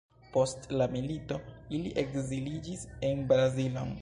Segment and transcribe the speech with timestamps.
[0.37, 1.37] Post la milito,
[1.81, 3.99] ili ekziliĝis en Brazilon.